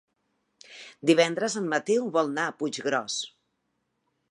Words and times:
Divendres 1.09 1.57
en 1.61 1.67
Mateu 1.75 2.09
vol 2.17 2.33
anar 2.33 2.47
a 2.53 2.57
Puiggròs. 2.63 3.21